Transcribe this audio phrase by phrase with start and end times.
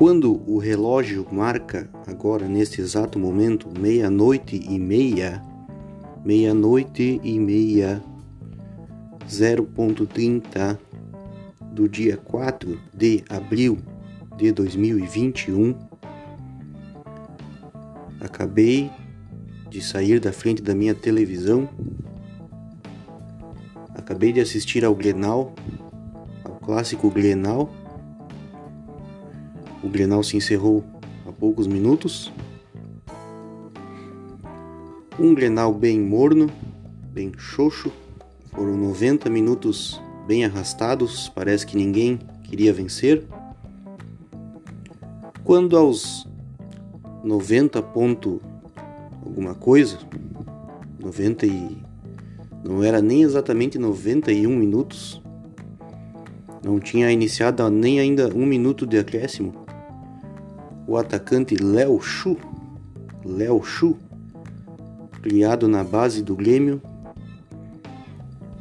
[0.00, 5.42] quando o relógio marca agora neste exato momento meia-noite e meia,
[6.24, 8.02] meia-noite e meia,
[9.28, 10.78] 0.30
[11.72, 13.76] do dia 4 de abril
[14.38, 15.76] de 2021,
[18.22, 18.90] acabei
[19.68, 21.68] de sair da frente da minha televisão,
[23.94, 25.54] acabei de assistir ao Grenal,
[26.42, 27.70] ao clássico Grenal
[29.82, 30.84] o Grenal se encerrou
[31.26, 32.32] há poucos minutos.
[35.18, 36.50] Um Grenal bem morno,
[37.12, 37.90] bem xoxo.
[38.52, 43.24] Foram 90 minutos bem arrastados, parece que ninguém queria vencer.
[45.44, 46.26] Quando aos
[47.24, 48.40] 90 ponto
[49.24, 49.98] alguma coisa,
[50.98, 51.78] 90 e
[52.62, 55.20] não era nem exatamente 91 minutos,
[56.62, 59.59] não tinha iniciado nem ainda um minuto de acréscimo
[60.90, 62.36] o atacante Léo Chu,
[63.24, 63.96] Léo Chu,
[65.22, 66.82] criado na base do Grêmio,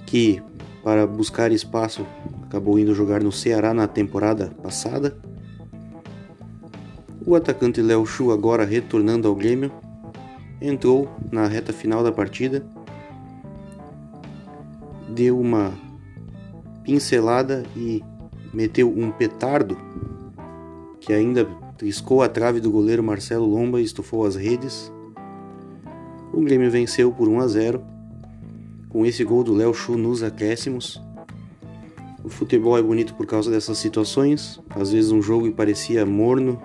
[0.05, 0.39] que
[0.83, 2.05] para buscar espaço
[2.43, 5.17] acabou indo jogar no Ceará na temporada passada.
[7.25, 9.71] O atacante Léo Chu, agora retornando ao Grêmio,
[10.61, 12.63] entrou na reta final da partida,
[15.09, 15.73] deu uma
[16.83, 18.03] pincelada e
[18.53, 19.75] meteu um petardo
[20.99, 21.47] que ainda
[21.79, 24.91] triscou a trave do goleiro Marcelo Lomba e estufou as redes.
[26.33, 27.81] O Grêmio venceu por 1 a 0.
[28.89, 31.01] Com esse gol do Léo Chu nos acréscimos.
[32.21, 34.59] O futebol é bonito por causa dessas situações.
[34.69, 36.61] Às vezes um jogo parecia morno,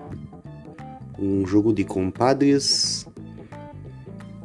[1.17, 3.07] um jogo de compadres,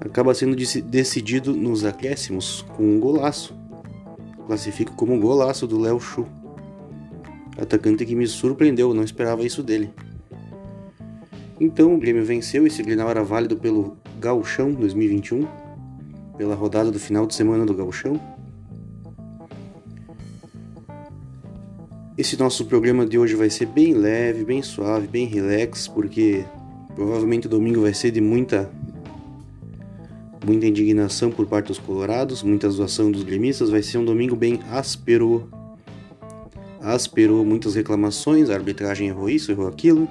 [0.01, 0.55] acaba sendo
[0.85, 3.59] decidido nos acréscimos com um golaço.
[4.47, 6.25] Classifico como golaço do Léo Chu.
[7.61, 9.93] Atacante que me surpreendeu, não esperava isso dele.
[11.61, 15.47] Então o Grêmio venceu, esse Grenal era válido pelo Gauchão 2021,
[16.39, 18.19] pela rodada do final de semana do Gauchão.
[22.17, 26.47] Esse nosso programa de hoje vai ser bem leve, bem suave, bem relax, porque
[26.95, 28.71] provavelmente o domingo vai ser de muita
[30.47, 34.61] muita indignação por parte dos colorados, muita zoação dos gremistas, vai ser um domingo bem
[34.71, 35.47] áspero.
[36.81, 40.09] Áspero, muitas reclamações, a arbitragem errou isso, errou aquilo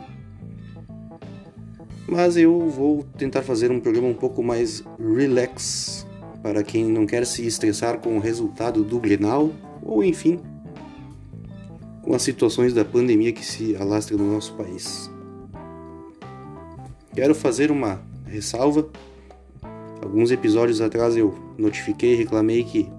[2.10, 6.08] mas eu vou tentar fazer um programa um pouco mais relax
[6.42, 9.52] para quem não quer se estressar com o resultado do Grenal
[9.84, 10.40] ou enfim
[12.02, 15.12] com as situações da pandemia que se alastra no nosso país.
[17.14, 18.88] Quero fazer uma ressalva.
[20.02, 22.90] Alguns episódios atrás eu notifiquei e reclamei que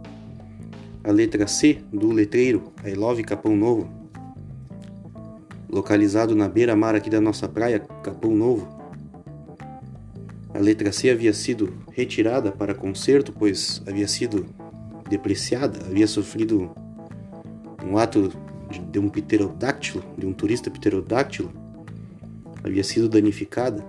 [1.03, 3.88] a letra C do letreiro I Love Capão Novo,
[5.69, 8.79] localizado na beira-mar aqui da nossa praia, Capão Novo,
[10.53, 14.47] a letra C havia sido retirada para conserto, pois havia sido
[15.09, 16.71] depreciada, havia sofrido
[17.84, 18.33] um ato
[18.91, 21.50] de um pterodáctilo, de um turista pterodáctilo,
[22.62, 23.84] havia sido danificada.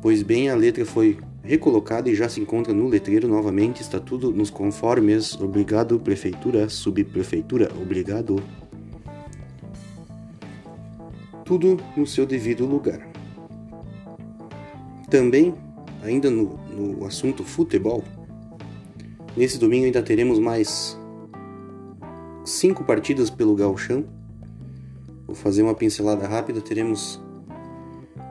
[0.00, 4.32] Pois bem, a letra foi recolocada e já se encontra no letreiro novamente, está tudo
[4.32, 5.38] nos conformes.
[5.40, 8.42] Obrigado, prefeitura, subprefeitura, obrigado.
[11.44, 13.11] Tudo no seu devido lugar.
[15.12, 15.52] Também,
[16.02, 18.02] ainda no, no assunto futebol,
[19.36, 20.98] nesse domingo ainda teremos mais
[22.46, 24.06] cinco partidas pelo Gauchão.
[25.26, 26.62] Vou fazer uma pincelada rápida.
[26.62, 27.20] Teremos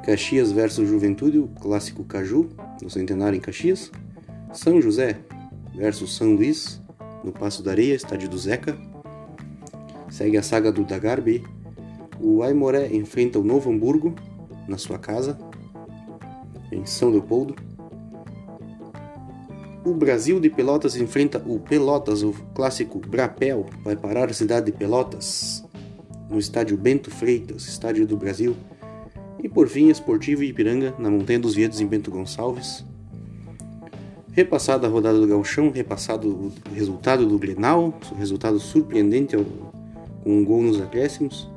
[0.03, 2.49] Caxias versus Juventude, o clássico Caju,
[2.81, 3.91] no Centenário em Caxias.
[4.51, 5.19] São José
[5.75, 6.81] versus São Luís,
[7.23, 8.75] no Passo da Areia, estádio do Zeca.
[10.09, 11.43] Segue a saga do Dagarbi.
[12.19, 14.15] O Aimoré enfrenta o Novo Hamburgo,
[14.67, 15.37] na sua casa,
[16.71, 17.55] em São Leopoldo.
[19.83, 24.71] O Brasil de Pelotas enfrenta o Pelotas, o clássico Brapel, vai parar a cidade de
[24.71, 25.63] Pelotas,
[26.29, 28.55] no estádio Bento Freitas, estádio do Brasil.
[29.43, 32.85] E por fim, Esportivo Ipiranga, na Montanha dos Viedos, em Bento Gonçalves.
[34.31, 39.35] Repassada a rodada do Galchão, repassado o resultado do Grenal, resultado surpreendente
[40.23, 41.49] com um gol nos acréscimos.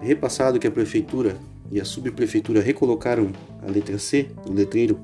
[0.00, 1.36] Repassado que a Prefeitura
[1.72, 3.32] e a subprefeitura recolocaram
[3.66, 4.98] a letra C do letreiro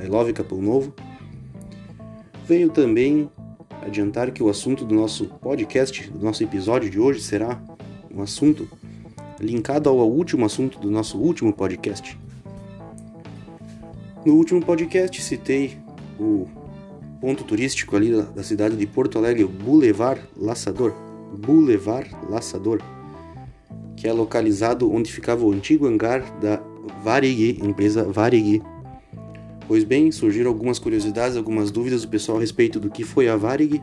[0.00, 0.94] I Love Capão Novo,
[2.46, 3.30] veio também
[3.82, 7.60] adiantar que o assunto do nosso podcast, do nosso episódio de hoje, será
[8.12, 8.68] um assunto
[9.40, 12.18] linkado ao último assunto do nosso último podcast.
[14.24, 15.78] No último podcast citei
[16.18, 16.46] o
[17.20, 20.92] ponto turístico ali da cidade de Porto Alegre, o Boulevard Laçador.
[21.38, 22.80] Boulevard Laçador
[23.96, 26.62] que é localizado onde ficava o antigo hangar da
[27.02, 28.62] Varig, empresa Varig.
[29.66, 33.36] Pois bem, surgiram algumas curiosidades, algumas dúvidas do pessoal a respeito do que foi a
[33.36, 33.82] Varig.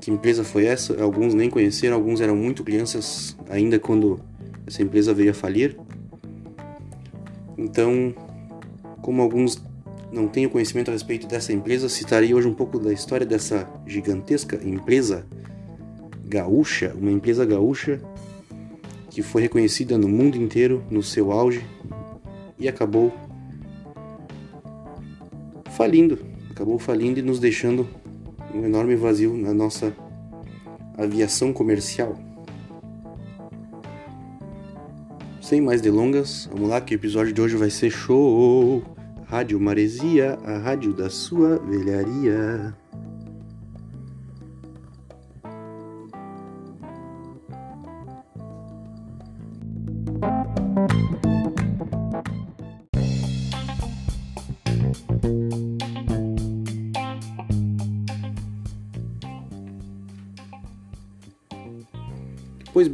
[0.00, 1.00] Que empresa foi essa?
[1.02, 4.20] Alguns nem conheceram, alguns eram muito crianças ainda quando
[4.66, 5.76] essa empresa veio a falir.
[7.56, 8.14] Então,
[9.00, 9.62] como alguns
[10.12, 14.60] não têm conhecimento a respeito dessa empresa, citarei hoje um pouco da história dessa gigantesca
[14.64, 15.26] empresa
[16.26, 18.00] gaúcha, uma empresa gaúcha
[19.14, 21.64] que foi reconhecida no mundo inteiro no seu auge
[22.58, 23.14] e acabou
[25.70, 26.18] falindo,
[26.50, 27.86] acabou falindo e nos deixando
[28.52, 29.94] um enorme vazio na nossa
[30.98, 32.18] aviação comercial.
[35.40, 38.82] Sem mais delongas, vamos lá que o episódio de hoje vai ser show!
[39.26, 42.74] Rádio Maresia, a rádio da sua velharia.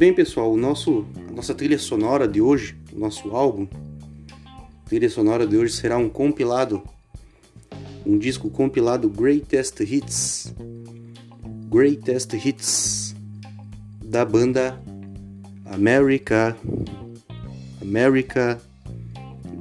[0.01, 3.67] Bem, pessoal, o nosso, a nossa trilha sonora de hoje, o nosso álbum,
[4.33, 6.81] a trilha sonora de hoje será um compilado,
[8.03, 10.55] um disco compilado Greatest Hits,
[11.69, 13.15] Greatest Hits
[14.03, 14.81] da banda
[15.65, 16.57] America,
[17.79, 18.59] America,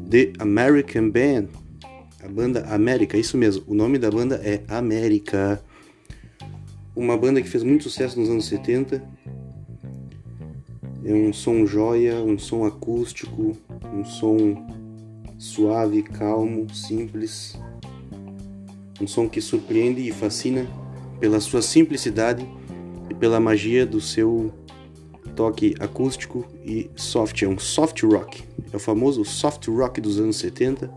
[0.08, 1.48] The American Band,
[2.24, 5.62] a banda América, isso mesmo, o nome da banda é América,
[6.96, 9.20] uma banda que fez muito sucesso nos anos 70
[11.04, 13.56] é um som joia, um som acústico,
[13.92, 14.66] um som
[15.38, 17.58] suave, calmo, simples.
[19.00, 20.66] Um som que surpreende e fascina
[21.18, 22.46] pela sua simplicidade
[23.08, 24.52] e pela magia do seu
[25.34, 27.42] toque acústico e soft.
[27.42, 28.42] É um soft rock.
[28.70, 30.92] É o famoso soft rock dos anos 70,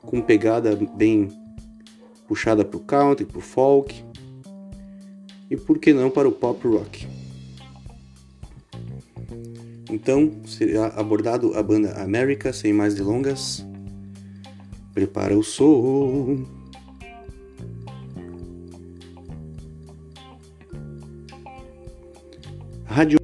[0.00, 1.28] com pegada bem
[2.26, 4.02] puxada para o country, para o folk
[5.50, 7.06] e por que não para o pop rock.
[9.90, 13.64] Então, será abordado a banda América, sem mais delongas.
[14.92, 16.44] Prepara o som.
[22.84, 23.18] Rádio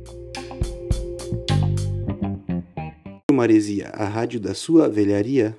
[3.33, 5.57] Maresia, a rádio da sua velharia.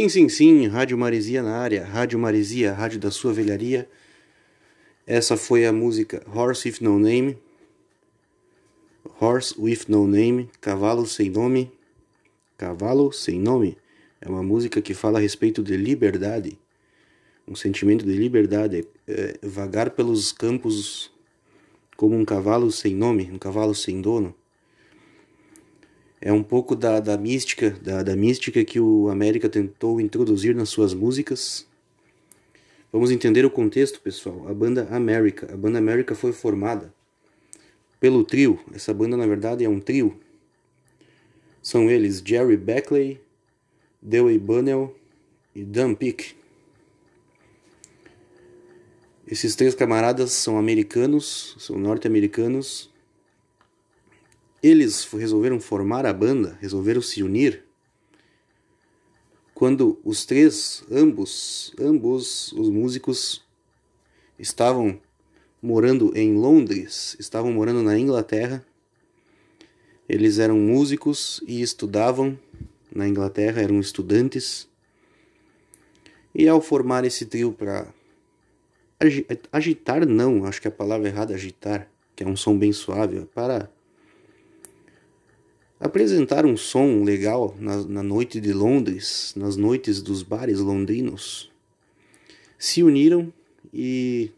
[0.00, 3.86] Sim, sim, sim, Rádio Maresia na área, Rádio Maresia, rádio da sua velharia.
[5.06, 7.36] Essa foi a música Horse with No Name.
[9.20, 11.70] Horse with No Name, Cavalo Sem Nome.
[12.56, 13.76] Cavalo Sem Nome
[14.22, 16.58] é uma música que fala a respeito de liberdade.
[17.46, 21.12] um sentimento de liberdade, é, vagar pelos campos
[21.94, 24.34] como um cavalo sem nome, um cavalo sem dono.
[26.20, 30.68] É um pouco da, da mística, da, da mística que o América tentou introduzir nas
[30.68, 31.66] suas músicas.
[32.92, 34.46] Vamos entender o contexto, pessoal.
[34.46, 36.92] A banda América, a banda América foi formada
[37.98, 38.58] pelo trio.
[38.74, 40.20] Essa banda na verdade é um trio.
[41.62, 43.20] São eles Jerry Beckley,
[44.02, 44.94] Dewey Bunnell
[45.54, 46.34] e Dan Peake.
[49.26, 52.89] Esses três camaradas são americanos, são norte-americanos.
[54.62, 57.64] Eles resolveram formar a banda, resolveram se unir.
[59.54, 63.42] Quando os três, ambos, ambos os músicos
[64.38, 65.00] estavam
[65.62, 68.64] morando em Londres, estavam morando na Inglaterra.
[70.08, 72.38] Eles eram músicos e estudavam
[72.94, 74.68] na Inglaterra, eram estudantes.
[76.34, 77.92] E ao formar esse trio para
[79.50, 83.26] agitar não, acho que a palavra errada é agitar, que é um som bem suave,
[83.34, 83.70] para
[85.80, 91.50] apresentar um som legal na, na noite de Londres, nas noites dos bares londrinos,
[92.58, 93.32] se uniram
[93.72, 94.30] e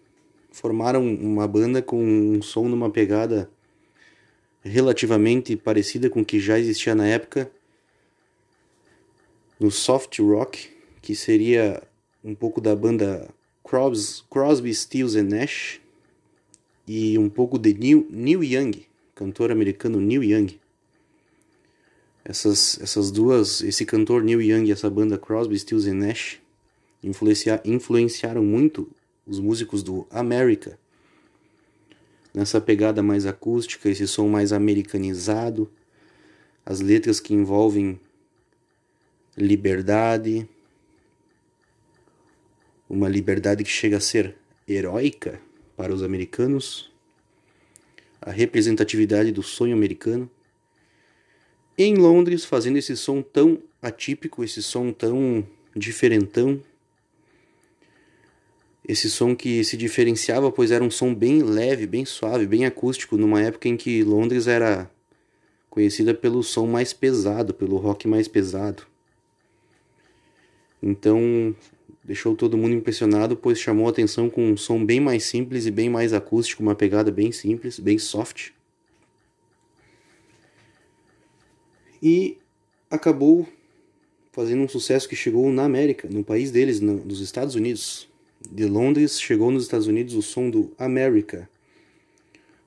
[0.53, 3.51] formaram uma banda com um som numa pegada
[4.63, 7.51] relativamente parecida com o que já existia na época
[9.59, 10.71] no soft rock,
[11.01, 11.83] que seria
[12.23, 13.29] um pouco da banda
[13.65, 15.81] Crosby, Crosby, Stills and Nash
[16.87, 20.62] e um pouco de Neil, Neil Young, cantor americano Neil Young.
[22.25, 26.41] Essas, essas duas, esse cantor Neil Young e essa banda Crosby, Stills and Nash
[27.03, 28.89] influencia, influenciaram muito
[29.27, 30.79] os músicos do America
[32.33, 35.71] nessa pegada mais acústica, esse som mais americanizado,
[36.65, 38.01] as letras que envolvem
[39.37, 40.49] liberdade,
[42.89, 44.37] uma liberdade que chega a ser
[44.67, 45.41] heróica
[45.77, 46.91] para os americanos,
[48.21, 50.31] a representatividade do sonho americano.
[51.85, 56.63] Em Londres, fazendo esse som tão atípico, esse som tão diferentão,
[58.87, 63.17] esse som que se diferenciava, pois era um som bem leve, bem suave, bem acústico,
[63.17, 64.89] numa época em que Londres era
[65.69, 68.85] conhecida pelo som mais pesado, pelo rock mais pesado.
[70.81, 71.53] Então,
[72.05, 75.71] deixou todo mundo impressionado, pois chamou a atenção com um som bem mais simples e
[75.73, 78.53] bem mais acústico, uma pegada bem simples, bem soft.
[82.03, 82.39] E
[82.91, 83.47] acabou
[84.33, 88.09] fazendo um sucesso que chegou na América, no país deles, no, nos Estados Unidos.
[88.51, 91.49] De Londres chegou nos Estados Unidos o som do America.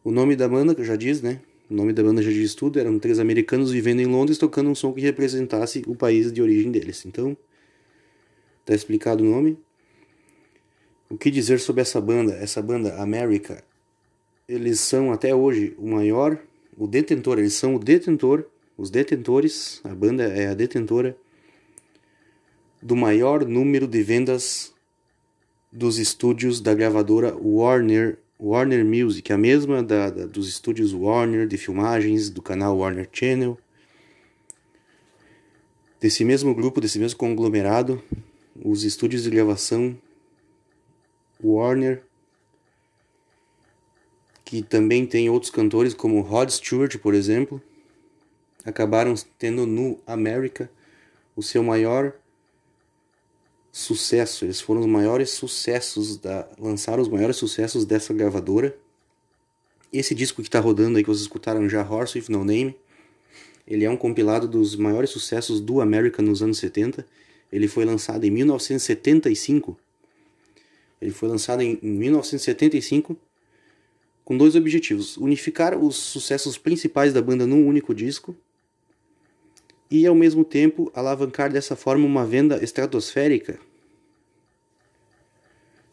[0.03, 1.41] O nome da banda, já diz, né?
[1.69, 4.75] O nome da banda já diz tudo, eram três americanos vivendo em Londres tocando um
[4.75, 7.05] som que representasse o país de origem deles.
[7.05, 7.35] Então,
[8.65, 9.59] Tá explicado o nome?
[11.07, 12.33] O que dizer sobre essa banda?
[12.33, 13.63] Essa banda America,
[14.49, 16.39] eles são até hoje o maior,
[16.75, 18.43] o detentor, eles são o detentor,
[18.77, 21.17] os detentores, a banda é a detentora
[22.81, 24.73] do maior número de vendas
[25.71, 31.57] dos estúdios da gravadora Warner Warner Music, a mesma da, da, dos estúdios Warner de
[31.57, 33.57] filmagens do canal Warner Channel,
[35.99, 38.01] desse mesmo grupo, desse mesmo conglomerado,
[38.61, 39.97] os estúdios de gravação
[41.41, 42.03] Warner,
[44.43, 47.61] que também tem outros cantores como Rod Stewart, por exemplo,
[48.65, 50.69] acabaram tendo no América
[51.35, 52.13] o seu maior
[53.71, 54.45] sucesso.
[54.45, 58.75] Eles foram os maiores sucessos da lançaram os maiores sucessos dessa gravadora.
[59.93, 62.75] Esse disco que está rodando aí que vocês escutaram já, Horse with No Name,
[63.67, 67.05] ele é um compilado dos maiores sucessos do América nos anos 70
[67.51, 69.77] ele foi lançado em 1975.
[71.01, 73.17] Ele foi lançado em 1975
[74.25, 78.35] com dois objetivos: unificar os sucessos principais da banda num único disco
[80.01, 83.59] e ao mesmo tempo alavancar dessa forma uma venda estratosférica.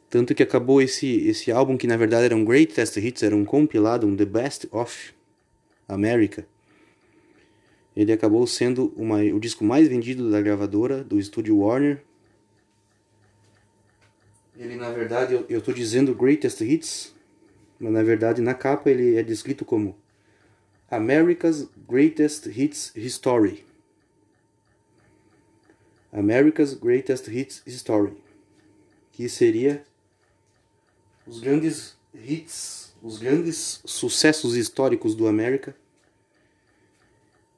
[0.08, 3.44] Tanto que acabou esse, esse álbum, que na verdade era um Greatest Hits, era um
[3.44, 5.14] compilado, um The Best of
[5.88, 6.46] America
[7.94, 12.02] ele acabou sendo uma, o disco mais vendido da gravadora, do estúdio Warner.
[14.56, 17.14] Ele, na verdade, eu estou dizendo Greatest Hits,
[17.78, 19.96] mas na verdade na capa ele é descrito como
[20.90, 23.64] America's Greatest Hits History.
[26.12, 28.12] America's Greatest Hits History.
[29.12, 29.84] Que seria
[31.26, 35.74] os grandes hits, os grandes sucessos históricos do América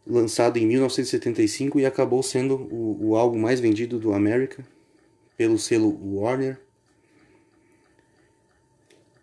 [0.06, 4.64] lançado em 1975 e acabou sendo o, o álbum mais vendido do América
[5.36, 6.60] pelo selo Warner.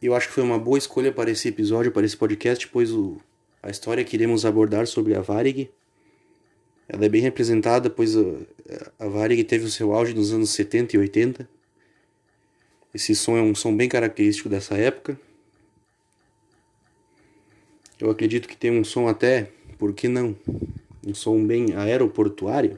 [0.01, 3.17] Eu acho que foi uma boa escolha para esse episódio, para esse podcast, pois o,
[3.61, 5.69] a história que iremos abordar sobre a Varig
[6.93, 8.21] ela é bem representada, pois a,
[8.99, 11.49] a Varig teve o seu auge nos anos 70 e 80.
[12.93, 15.17] Esse som é um som bem característico dessa época.
[17.97, 20.35] Eu acredito que tem um som até, por que não?
[21.07, 22.77] Um som bem aeroportuário.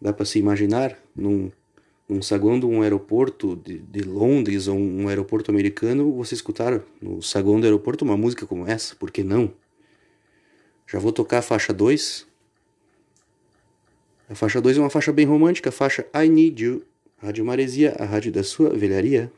[0.00, 1.52] Dá para se imaginar num,
[2.08, 7.20] num saguão de um aeroporto de, de Londres ou um aeroporto americano, você escutar no
[7.20, 9.52] saguão do aeroporto uma música como essa, por que não?
[10.86, 12.26] Já vou tocar a faixa 2.
[14.30, 16.82] A faixa 2 é uma faixa bem romântica, a faixa I Need You,
[17.20, 19.32] Rádio Maresia, a rádio da sua velharia.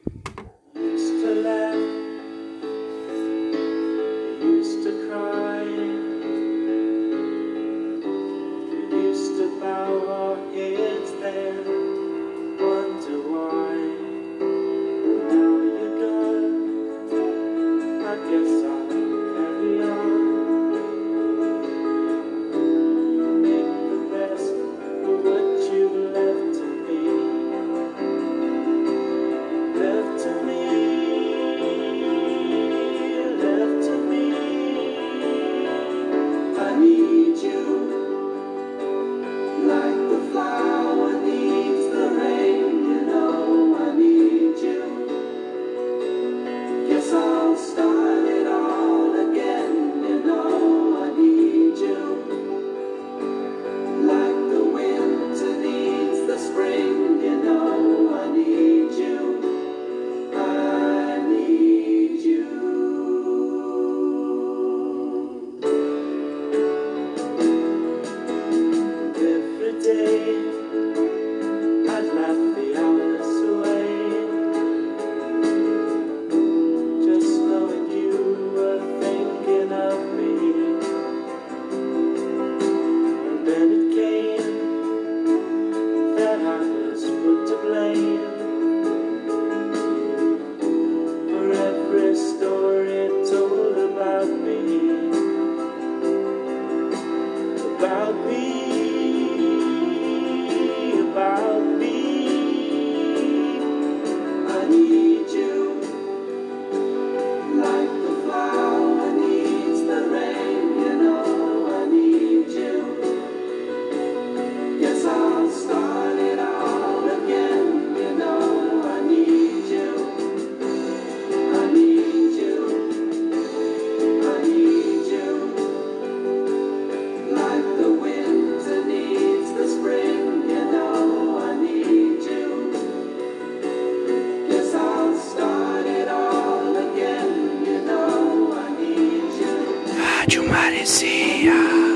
[140.28, 141.87] Rádio Maresia.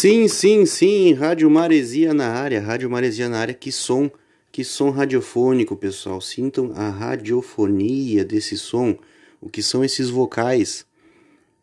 [0.00, 4.10] Sim, sim, sim, Rádio Maresia na área, Rádio Maresia na área, que som,
[4.50, 6.22] que som radiofônico, pessoal.
[6.22, 8.96] Sintam a radiofonia desse som,
[9.42, 10.86] o que são esses vocais,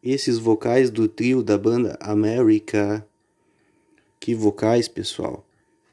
[0.04, 3.04] esses vocais do trio da banda América.
[4.20, 5.44] Que vocais, pessoal.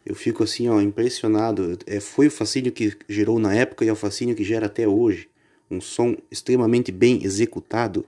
[0.05, 1.79] Eu fico assim, ó, impressionado.
[1.87, 4.87] É, foi o fascínio que gerou na época e é o fascínio que gera até
[4.87, 5.31] hoje.
[5.71, 8.05] Um som extremamente bem executado.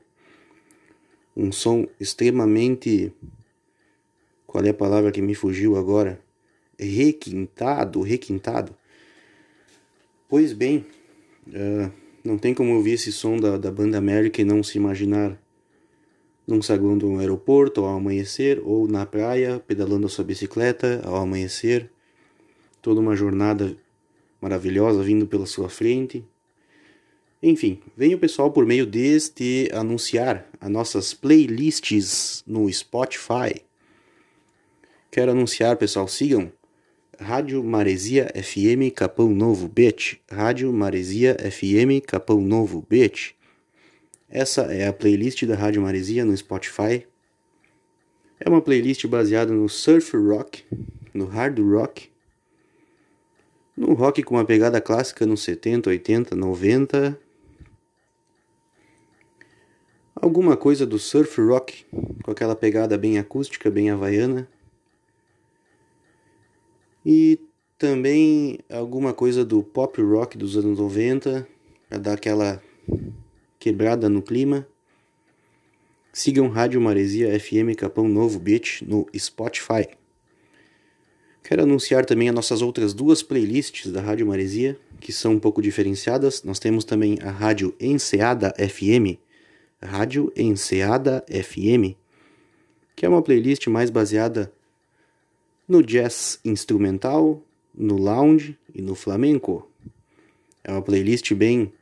[1.35, 3.11] Um som extremamente
[4.47, 6.21] qual é a palavra que me fugiu agora?
[6.79, 8.75] Requintado, requintado.
[10.29, 10.85] Pois bem,
[11.49, 11.91] uh,
[12.25, 15.39] não tem como ouvir esse som da, da banda América e não se imaginar
[16.47, 21.17] num saguão de um aeroporto ao amanhecer, ou na praia, pedalando a sua bicicleta ao
[21.17, 21.91] amanhecer.
[22.81, 23.77] Toda uma jornada
[24.41, 26.25] maravilhosa vindo pela sua frente.
[27.43, 33.66] Enfim, vem o pessoal por meio deste anunciar as nossas playlists no Spotify.
[35.17, 36.53] Quero anunciar, pessoal, sigam
[37.19, 40.21] Rádio Maresia FM Capão Novo Bet.
[40.31, 43.35] Rádio Maresia FM Capão Novo Bet.
[44.29, 47.07] Essa é a playlist da Rádio Maresia no Spotify.
[48.39, 50.65] É uma playlist baseada no surf rock,
[51.15, 52.11] no hard rock,
[53.75, 57.19] no rock com uma pegada clássica nos 70, 80, 90.
[60.15, 61.87] Alguma coisa do surf rock,
[62.23, 64.47] com aquela pegada bem acústica, bem havaiana.
[67.09, 67.39] E
[67.79, 71.47] também alguma coisa do pop rock dos anos 90,
[71.89, 72.61] para dar aquela
[73.61, 74.67] quebrada no clima.
[76.13, 79.87] Sigam Rádio Maresia FM Capão Novo Beach no Spotify.
[81.45, 85.63] Quero anunciar também as nossas outras duas playlists da Rádio Maresia, que são um pouco
[85.63, 86.43] diferenciadas.
[86.43, 89.17] Nós temos também a Rádio Enseada FM,
[89.81, 91.95] Rádio Enseada FM,
[92.97, 94.53] que é uma playlist mais baseada
[95.69, 97.43] no jazz instrumental,
[97.75, 99.69] no lounge e no flamenco.
[100.63, 101.73] É uma playlist bem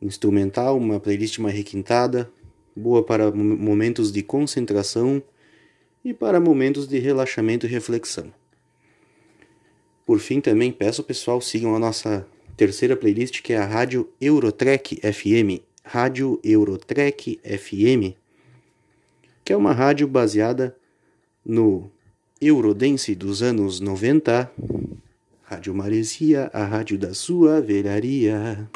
[0.00, 2.30] instrumental, uma playlist mais requintada,
[2.76, 5.22] boa para momentos de concentração
[6.04, 8.32] e para momentos de relaxamento e reflexão.
[10.04, 14.08] Por fim, também peço ao pessoal sigam a nossa terceira playlist, que é a Rádio
[14.20, 15.62] Eurotrek FM.
[15.82, 18.16] Rádio Eurotrek FM,
[19.44, 20.74] que é uma rádio baseada
[21.44, 21.90] no
[22.40, 24.50] Eurodance dos anos 90.
[25.44, 28.68] Rádio Maresia, a rádio da sua velharia.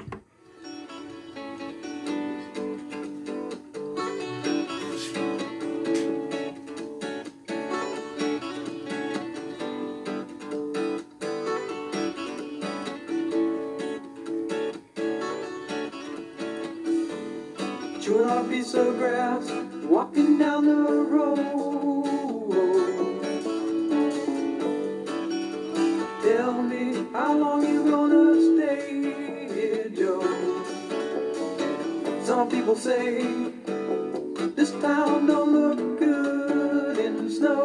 [26.39, 29.03] Tell me how long you gonna stay
[29.53, 30.23] here, Joe.
[32.23, 33.25] Some people say
[34.55, 37.65] this town don't look good in the snow.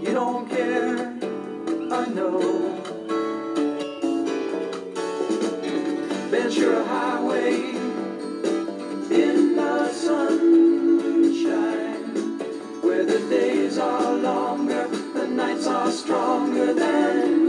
[0.00, 1.18] You don't care,
[1.98, 2.38] I know.
[6.30, 7.19] Been sure high.
[16.10, 17.39] stronger than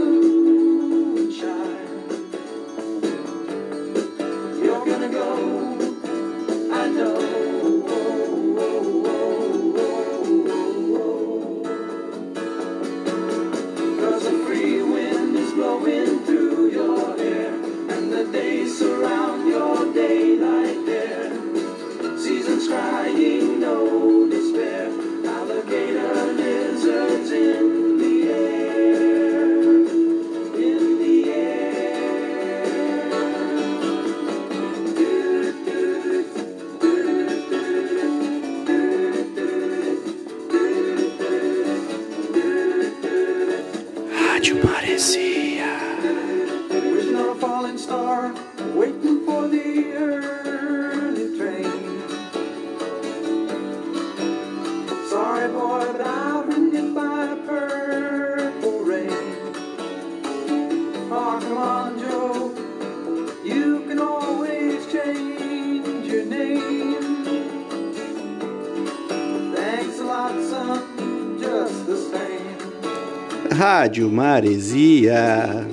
[73.62, 75.64] Rádio Maresia.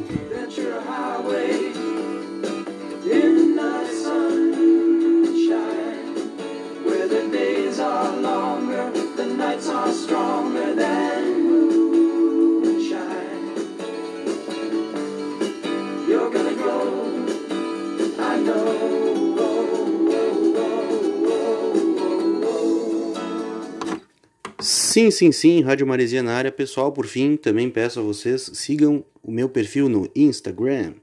[24.99, 26.51] Sim, sim, sim, Rádio Maresia na área.
[26.51, 30.93] Pessoal, por fim, também peço a vocês, sigam o meu perfil no Instagram.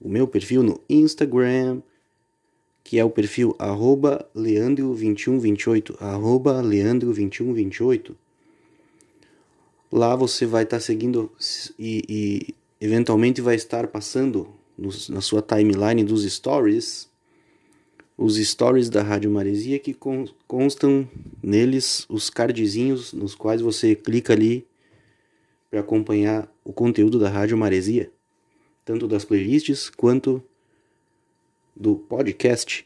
[0.00, 1.82] O meu perfil no Instagram,
[2.82, 8.14] que é o perfil arroba leandro2128, arroba leandro2128.
[9.92, 11.30] Lá você vai estar tá seguindo
[11.78, 14.48] e, e, eventualmente vai estar passando
[15.10, 17.10] na sua timeline dos stories
[18.18, 19.96] os stories da Rádio Maresia que
[20.48, 21.08] constam
[21.40, 24.66] neles os cardzinhos nos quais você clica ali
[25.70, 28.10] para acompanhar o conteúdo da Rádio Maresia,
[28.84, 30.42] tanto das playlists quanto
[31.76, 32.84] do podcast.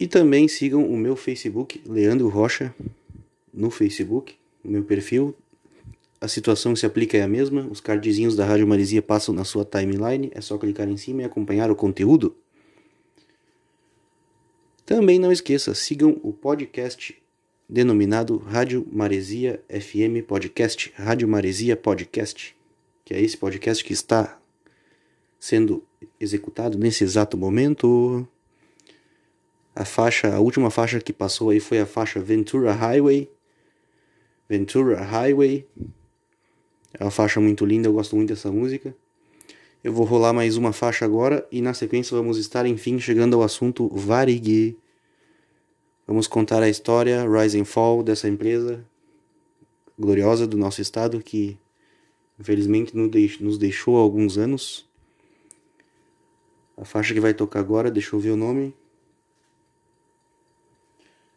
[0.00, 2.74] E também sigam o meu Facebook, Leandro Rocha,
[3.52, 5.34] no Facebook, meu perfil.
[6.18, 9.66] A situação se aplica é a mesma, os cardzinhos da Rádio Maresia passam na sua
[9.66, 12.34] timeline, é só clicar em cima e acompanhar o conteúdo.
[14.88, 17.14] Também não esqueça, sigam o podcast
[17.68, 22.56] denominado Rádio Maresia FM Podcast, Rádio Maresia Podcast,
[23.04, 24.40] que é esse podcast que está
[25.38, 25.84] sendo
[26.18, 28.26] executado nesse exato momento.
[29.76, 33.30] A faixa, a última faixa que passou aí foi a faixa Ventura Highway.
[34.48, 35.66] Ventura Highway.
[36.98, 38.96] É uma faixa muito linda, eu gosto muito dessa música.
[39.88, 43.42] Eu vou rolar mais uma faixa agora e na sequência vamos estar enfim chegando ao
[43.42, 44.76] assunto Varig.
[46.06, 48.84] Vamos contar a história Rise and Fall dessa empresa
[49.98, 51.56] gloriosa do nosso estado que
[52.38, 54.86] infelizmente nos deixou há alguns anos.
[56.76, 58.74] A faixa que vai tocar agora, deixa eu ver o nome.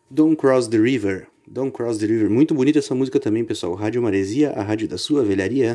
[0.09, 1.25] Don't Cross the River.
[1.47, 2.29] Don't Cross the River.
[2.29, 3.75] Muito bonita essa música também, pessoal.
[3.75, 5.73] Rádio Maresia, a rádio da sua velharia.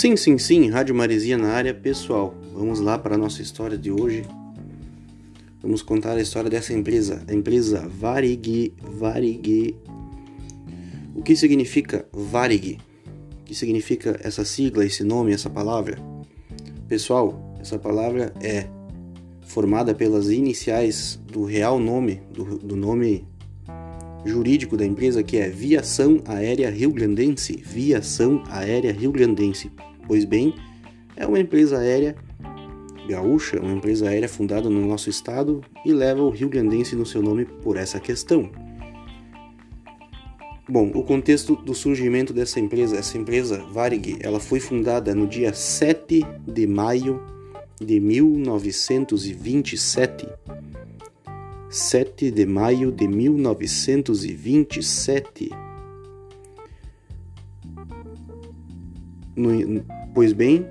[0.00, 2.34] Sim, sim, sim, Rádio Maresia na área, pessoal.
[2.54, 4.24] Vamos lá para a nossa história de hoje.
[5.60, 8.72] Vamos contar a história dessa empresa, a empresa Varig.
[8.80, 9.76] Varig.
[11.14, 12.78] O que significa Varig?
[13.42, 15.98] O que significa essa sigla, esse nome, essa palavra?
[16.88, 18.68] Pessoal, essa palavra é
[19.42, 23.28] formada pelas iniciais do real nome, do, do nome
[24.24, 27.62] jurídico da empresa que é Viação Aérea Rio Grandense.
[27.62, 29.70] Viação Aérea Rio Grandense.
[30.10, 30.54] Pois bem,
[31.14, 32.16] é uma empresa aérea
[33.08, 37.22] gaúcha, uma empresa aérea fundada no nosso estado e leva o Rio Grandense no seu
[37.22, 38.50] nome por essa questão.
[40.68, 45.54] Bom, o contexto do surgimento dessa empresa, essa empresa Varig, ela foi fundada no dia
[45.54, 47.22] 7 de maio
[47.80, 50.26] de 1927
[51.68, 55.50] 7 de maio de 1927.
[59.36, 60.66] No, pois bem,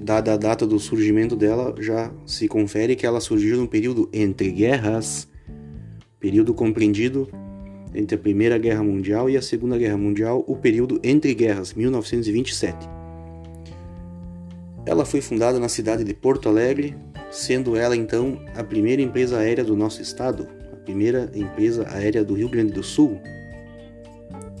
[0.00, 4.50] dada a data do surgimento dela, já se confere que ela surgiu no período entre
[4.50, 5.28] guerras,
[6.18, 7.28] período compreendido
[7.94, 12.88] entre a Primeira Guerra Mundial e a Segunda Guerra Mundial, o período entre guerras, 1927.
[14.84, 16.96] Ela foi fundada na cidade de Porto Alegre,
[17.30, 22.34] sendo ela então a primeira empresa aérea do nosso estado, a primeira empresa aérea do
[22.34, 23.20] Rio Grande do Sul,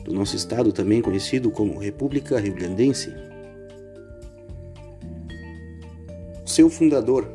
[0.04, 3.12] do nosso estado também conhecido como República Rio Grandense.
[6.52, 7.26] Seu fundador,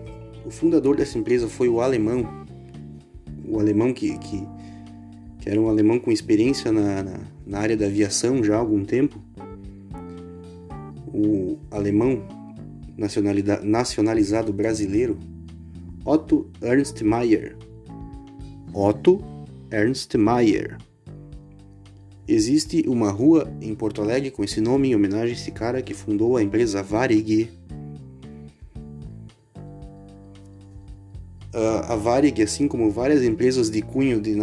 [0.46, 2.24] O fundador dessa empresa foi o alemão,
[3.48, 4.48] o alemão que, que,
[5.40, 8.86] que era um alemão com experiência na, na, na área da aviação já há algum
[8.86, 9.20] tempo,
[11.12, 12.28] o alemão
[13.64, 15.18] nacionalizado brasileiro
[16.06, 17.58] Otto Ernst Mayr.
[18.72, 19.20] Otto
[19.72, 20.78] Ernst Mayr.
[22.28, 25.96] Existe uma rua em Porto Alegre com esse nome em homenagem a esse cara que
[25.96, 27.50] fundou a empresa Varig.
[31.89, 34.36] A Varig, assim como várias empresas de cunho de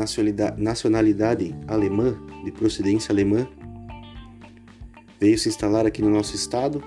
[0.57, 3.47] nacionalidade alemã, de procedência alemã,
[5.21, 6.83] veio se instalar aqui no nosso estado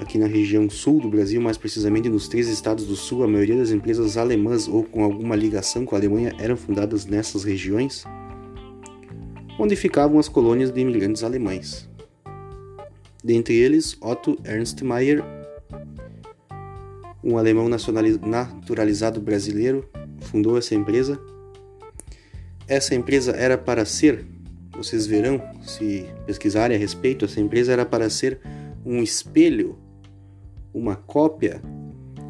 [0.00, 3.56] aqui na região sul do Brasil, mais precisamente nos três estados do sul, a maioria
[3.56, 8.04] das empresas alemãs ou com alguma ligação com a Alemanha eram fundadas nessas regiões,
[9.58, 11.88] onde ficavam as colônias de imigrantes alemães.
[13.22, 15.22] Dentre eles, Otto Ernst Mayr,
[17.22, 19.88] um alemão naturalizado brasileiro,
[20.20, 21.20] fundou essa empresa.
[22.66, 24.24] Essa empresa era para ser,
[24.76, 28.40] vocês verão se pesquisarem a respeito, essa empresa era para ser
[28.84, 29.76] um espelho
[30.72, 31.60] uma cópia,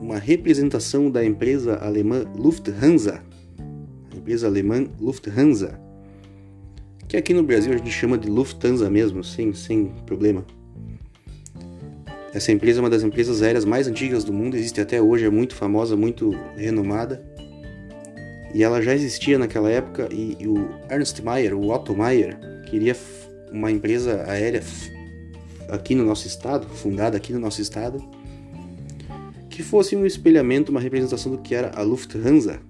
[0.00, 3.22] uma representação da empresa alemã Lufthansa,
[4.12, 5.78] a empresa alemã Lufthansa,
[7.06, 10.44] que aqui no Brasil a gente chama de Lufthansa mesmo, sem, sem problema.
[12.32, 15.30] Essa empresa é uma das empresas aéreas mais antigas do mundo, existe até hoje, é
[15.30, 17.22] muito famosa, muito renomada.
[18.54, 22.38] E ela já existia naquela época e, e o Ernst Mayr, o Otto Mayr,
[22.68, 22.96] queria
[23.50, 24.62] uma empresa aérea
[25.68, 28.02] aqui no nosso estado, fundada aqui no nosso estado,
[29.48, 32.60] que fosse um espelhamento, uma representação do que era a Lufthansa.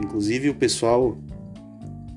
[0.00, 1.18] Inclusive o pessoal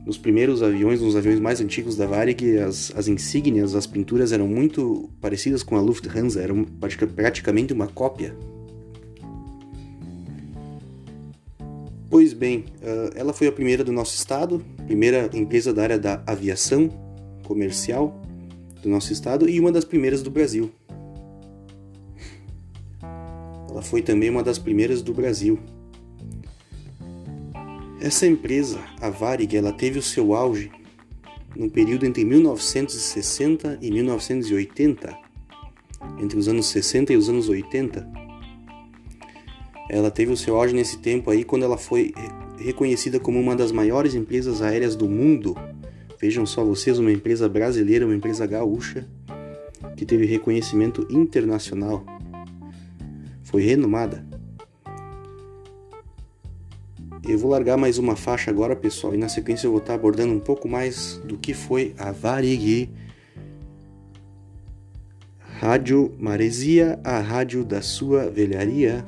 [0.07, 4.47] nos primeiros aviões, nos aviões mais antigos da Varig, as, as insígnias, as pinturas eram
[4.47, 8.33] muito parecidas com a Lufthansa, eram praticamente uma cópia.
[12.09, 12.63] Pois bem,
[13.15, 16.87] ela foi a primeira do nosso estado, primeira empresa da área da aviação
[17.43, 18.21] comercial
[18.81, 20.71] do nosso estado e uma das primeiras do Brasil.
[23.69, 25.59] Ela foi também uma das primeiras do Brasil.
[27.99, 30.71] Essa empresa, a Varig, ela teve o seu auge
[31.55, 35.17] no período entre 1960 e 1980,
[36.19, 38.07] entre os anos 60 e os anos 80.
[39.89, 42.13] Ela teve o seu auge nesse tempo aí quando ela foi
[42.59, 45.55] reconhecida como uma das maiores empresas aéreas do mundo.
[46.19, 49.07] Vejam só vocês, uma empresa brasileira, uma empresa gaúcha,
[49.95, 52.05] que teve reconhecimento internacional
[53.43, 54.23] foi renomada.
[57.27, 60.33] Eu vou largar mais uma faixa agora, pessoal, e na sequência eu vou estar abordando
[60.33, 62.89] um pouco mais do que foi a Varig.
[65.59, 69.03] Rádio Maresia, a rádio da sua velharia.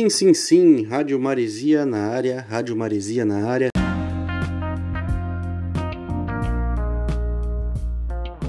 [0.00, 3.68] Sim, sim, sim, Rádio Maresia na área, Rádio Maresia na área.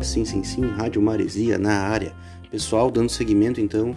[0.02, 2.14] Sim, sim, sim, Rádio Maresia na área.
[2.50, 3.94] Pessoal, dando seguimento então.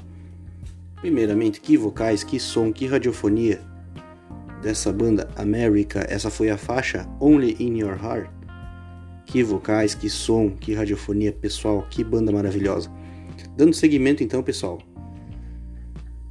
[0.96, 3.60] Primeiramente, que vocais, que som, que radiofonia
[4.60, 6.04] dessa banda America.
[6.08, 8.28] Essa foi a faixa Only in Your Heart.
[9.26, 12.90] Que vocais, que som, que radiofonia, pessoal, que banda maravilhosa.
[13.56, 14.80] Dando seguimento então, pessoal.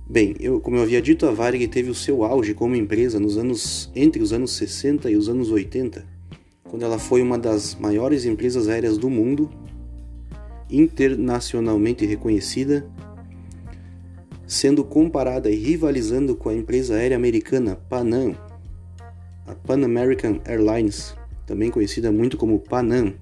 [0.05, 3.37] Bem, eu, como eu havia dito, a Varig teve o seu auge como empresa nos
[3.37, 6.05] anos entre os anos 60 e os anos 80,
[6.65, 9.49] quando ela foi uma das maiores empresas aéreas do mundo,
[10.69, 12.85] internacionalmente reconhecida,
[14.45, 18.35] sendo comparada e rivalizando com a empresa aérea americana Panam,
[19.47, 23.13] a Pan American Airlines, também conhecida muito como Panam,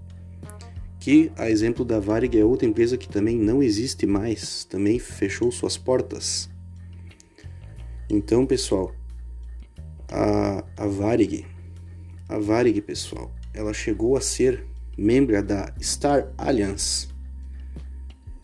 [0.99, 5.51] que, a exemplo da Varig, é outra empresa que também não existe mais, também fechou
[5.51, 6.50] suas portas.
[8.13, 8.93] Então, pessoal,
[10.11, 11.45] a, a Varig,
[12.27, 14.65] a Varig, pessoal, ela chegou a ser
[14.97, 17.07] membro da Star Alliance.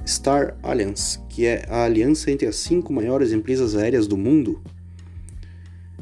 [0.05, 4.63] Star Alliance, que é a aliança entre as cinco maiores empresas aéreas do mundo.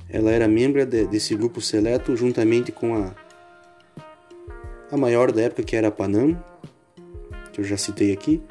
[0.08, 3.16] Ela era membro de, desse grupo seleto juntamente com a
[4.92, 6.38] a maior da época que era a Panam,
[7.52, 8.44] que eu já citei aqui,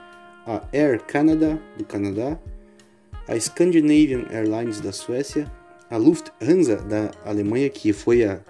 [0.45, 2.37] a Air Canada do Canadá,
[3.29, 5.51] a Scandinavian Airlines da Suécia,
[5.91, 8.41] a Lufthansa da Alemanha, que foi a,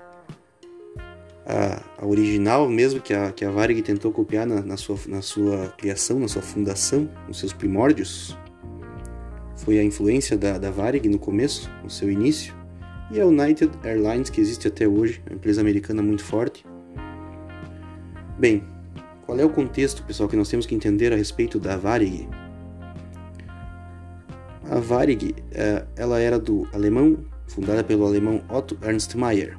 [1.47, 5.23] a, a original mesmo que a, que a Varig tentou copiar na, na, sua, na
[5.23, 8.37] sua criação, na sua fundação, nos seus primórdios.
[9.57, 12.55] Foi a influência da, da Varig no começo, no seu início.
[13.11, 16.65] E a United Airlines, que existe até hoje, uma empresa americana muito forte.
[18.39, 18.65] Bem,
[19.25, 22.29] qual é o contexto, pessoal, que nós temos que entender a respeito da Varig?
[24.85, 29.59] Varig, é, ela era do alemão, fundada pelo alemão Otto Ernst Mayr.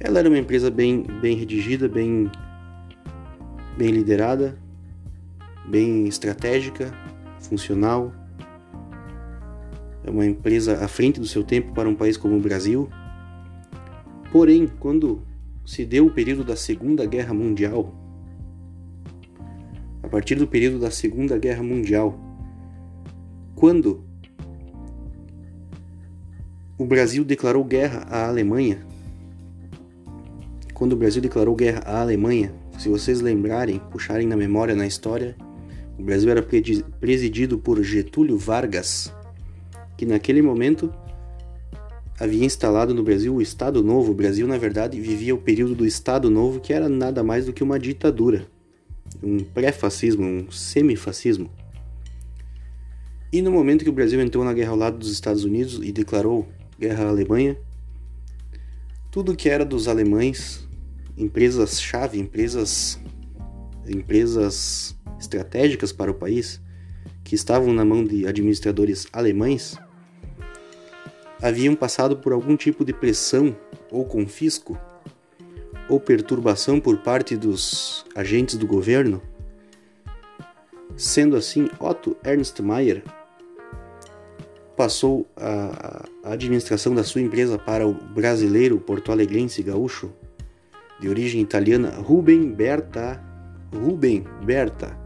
[0.00, 2.30] Ela era uma empresa bem, bem redigida, bem,
[3.76, 4.56] bem liderada,
[5.66, 6.92] bem estratégica,
[7.40, 8.12] funcional.
[10.04, 12.88] É uma empresa à frente do seu tempo para um país como o Brasil.
[14.30, 15.22] Porém, quando
[15.64, 17.94] se deu o período da Segunda Guerra Mundial.
[20.02, 22.18] A partir do período da Segunda Guerra Mundial,
[23.54, 24.04] quando
[26.76, 28.84] o Brasil declarou guerra à Alemanha,
[30.72, 35.36] quando o Brasil declarou guerra à Alemanha, se vocês lembrarem, puxarem na memória, na história,
[35.96, 39.12] o Brasil era presidido por Getúlio Vargas,
[39.96, 40.92] que naquele momento
[42.18, 44.10] havia instalado no Brasil o Estado Novo.
[44.10, 47.52] O Brasil, na verdade, vivia o período do Estado Novo, que era nada mais do
[47.52, 48.46] que uma ditadura,
[49.22, 51.48] um pré-fascismo, um semifascismo.
[53.34, 55.90] E no momento que o Brasil entrou na guerra ao lado dos Estados Unidos e
[55.90, 56.46] declarou
[56.78, 57.58] guerra à Alemanha,
[59.10, 60.64] tudo que era dos alemães,
[61.18, 62.96] empresas-chave, empresas,
[63.88, 66.60] empresas estratégicas para o país,
[67.24, 69.76] que estavam na mão de administradores alemães,
[71.42, 73.56] haviam passado por algum tipo de pressão
[73.90, 74.78] ou confisco
[75.88, 79.20] ou perturbação por parte dos agentes do governo.
[80.96, 83.02] Sendo assim, Otto Ernst Mayr
[84.76, 90.12] passou a, administração da sua empresa para o brasileiro porto-alegrense gaúcho
[91.00, 93.22] de origem italiana Rubem Berta,
[93.72, 94.96] Rubem Berta,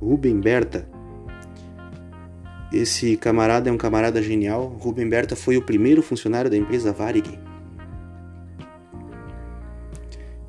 [0.00, 0.88] Rubem Berta,
[2.74, 4.66] esse camarada é um camarada genial.
[4.80, 7.38] Rubem Berta foi o primeiro funcionário da empresa Varig.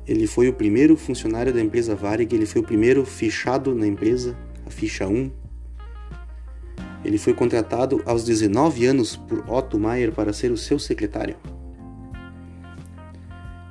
[0.04, 4.36] Ele foi o primeiro funcionário da empresa Varig, ele foi o primeiro fichado na empresa,
[4.66, 5.30] a ficha 1.
[7.06, 11.36] Ele foi contratado aos 19 anos por Otto Maier para ser o seu secretário.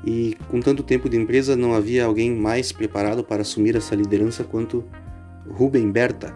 [0.05, 4.45] E com tanto tempo de empresa, não havia alguém mais preparado para assumir essa liderança
[4.45, 4.85] quanto
[5.49, 6.33] Rubem Berta.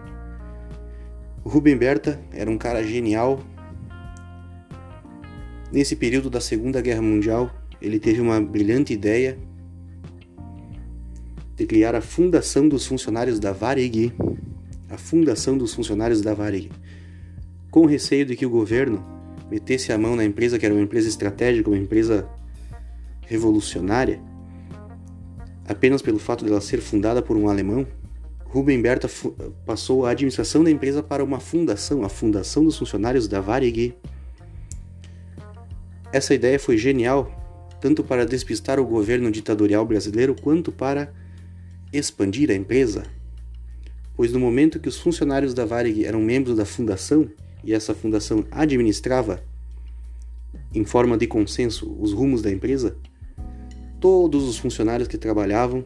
[1.41, 3.39] O Rubem Berta era um cara genial.
[5.71, 7.49] Nesse período da Segunda Guerra Mundial,
[7.81, 9.37] ele teve uma brilhante ideia
[11.55, 14.11] de criar a Fundação dos Funcionários da Varig,
[14.89, 16.69] a Fundação dos Funcionários da Varig,
[17.71, 19.03] com receio de que o governo
[19.49, 22.27] metesse a mão na empresa, que era uma empresa estratégica, uma empresa
[23.21, 24.21] revolucionária,
[25.67, 27.85] apenas pelo fato de ela ser fundada por um alemão,
[28.45, 29.07] Rubem Berta
[29.65, 33.93] passou a administração da empresa para uma fundação, a Fundação dos Funcionários da Varig.
[36.11, 37.31] Essa ideia foi genial,
[37.79, 41.13] tanto para despistar o governo ditatorial brasileiro quanto para
[41.93, 43.03] expandir a empresa.
[44.15, 47.29] Pois no momento que os funcionários da Varig eram membros da fundação
[47.63, 49.43] e essa fundação administrava,
[50.73, 52.97] em forma de consenso, os rumos da empresa,
[53.99, 55.83] todos os funcionários que trabalhavam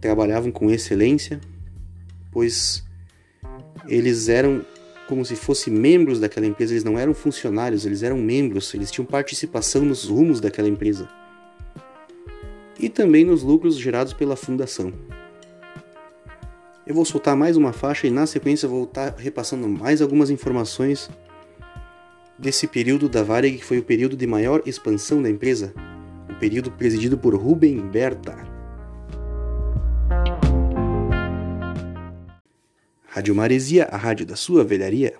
[0.00, 1.40] trabalhavam com excelência,
[2.30, 2.84] pois
[3.88, 4.62] eles eram
[5.08, 9.06] como se fossem membros daquela empresa, eles não eram funcionários, eles eram membros, eles tinham
[9.06, 11.08] participação nos rumos daquela empresa.
[12.78, 14.92] E também nos lucros gerados pela fundação.
[16.86, 21.08] Eu vou soltar mais uma faixa e na sequência vou estar repassando mais algumas informações
[22.38, 25.72] desse período da Varig, que foi o período de maior expansão da empresa,
[26.28, 28.36] o período presidido por Rubem Berta.
[33.06, 35.14] Rádio Maresia, a rádio da sua velharia.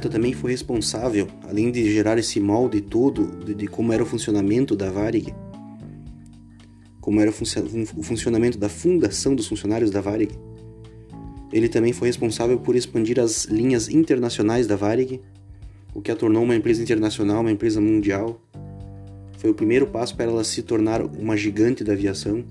[0.00, 4.06] Humberto também foi responsável, além de gerar esse molde todo de, de como era o
[4.06, 5.34] funcionamento da Varig,
[7.02, 10.30] como era o, o funcionamento da fundação dos funcionários da Varig.
[11.52, 15.20] Ele também foi responsável por expandir as linhas internacionais da Varig,
[15.94, 18.40] o que a tornou uma empresa internacional, uma empresa mundial.
[19.36, 22.42] Foi o primeiro passo para ela se tornar uma gigante da aviação.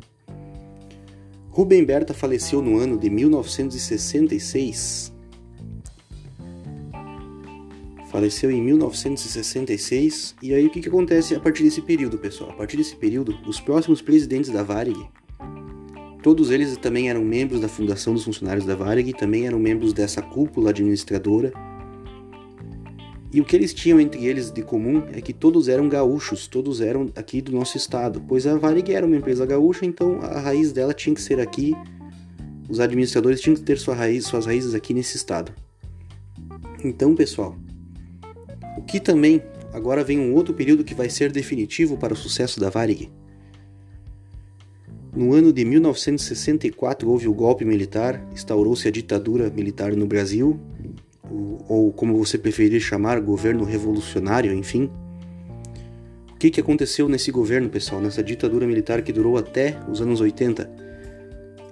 [1.50, 5.18] Rubem Berta faleceu no ano de 1966
[8.20, 10.36] Faleceu em 1966.
[10.42, 12.50] E aí o que, que acontece a partir desse período, pessoal?
[12.50, 15.08] A partir desse período, os próximos presidentes da Varig,
[16.22, 20.22] todos eles também eram membros da fundação dos funcionários da Varig, também eram membros dessa
[20.22, 21.54] cúpula administradora.
[23.32, 26.82] E o que eles tinham entre eles de comum é que todos eram gaúchos, todos
[26.82, 30.74] eram aqui do nosso estado, pois a Varig era uma empresa gaúcha, então a raiz
[30.74, 31.74] dela tinha que ser aqui,
[32.68, 35.54] os administradores tinham que ter sua raiz, suas raízes aqui nesse estado.
[36.84, 37.56] Então, pessoal,
[38.80, 42.62] o que também agora vem um outro período que vai ser definitivo para o sucesso
[42.62, 43.12] da Varig.
[45.14, 50.58] No ano de 1964 houve o golpe militar, instaurou-se a ditadura militar no Brasil,
[51.68, 54.90] ou como você preferir chamar, governo revolucionário, enfim.
[56.34, 60.22] O que, que aconteceu nesse governo, pessoal, nessa ditadura militar que durou até os anos
[60.22, 60.70] 80?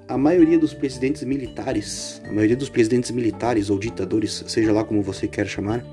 [0.10, 5.02] A maioria dos presidentes militares, a maioria dos presidentes militares ou ditadores, seja lá como
[5.02, 5.86] você quer chamar,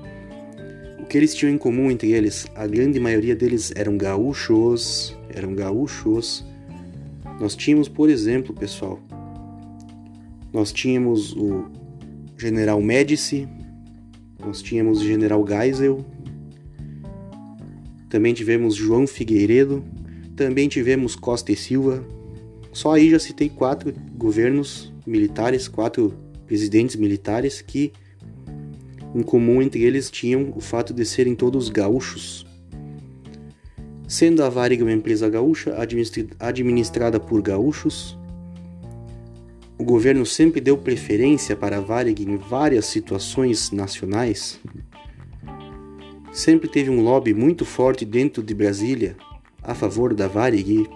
[1.05, 2.47] o que eles tinham em comum entre eles?
[2.55, 6.43] A grande maioria deles eram gaúchos, eram gaúchos.
[7.39, 8.99] Nós tínhamos, por exemplo, pessoal,
[10.51, 11.65] nós tínhamos o
[12.35, 13.47] General Médici,
[14.43, 16.03] nós tínhamos o General Geisel,
[18.09, 19.83] também tivemos João Figueiredo,
[20.35, 22.03] também tivemos Costa e Silva.
[22.73, 26.15] Só aí já citei quatro governos militares, quatro
[26.47, 27.93] presidentes militares que
[29.15, 32.45] em comum entre eles tinham o fato de serem todos gaúchos.
[34.05, 35.73] Sendo a Varig uma empresa gaúcha
[36.39, 38.17] administrada por gaúchos,
[39.77, 44.59] o governo sempre deu preferência para a Varig em várias situações nacionais.
[46.31, 49.15] Sempre teve um lobby muito forte dentro de Brasília
[49.63, 50.87] a favor da Varig.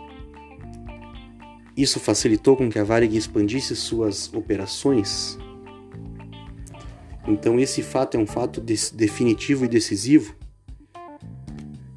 [1.76, 5.38] Isso facilitou com que a Varig expandisse suas operações.
[7.30, 10.36] Então esse fato é um fato definitivo e decisivo